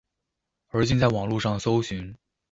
[0.69, 2.15] 而今在網路上搜尋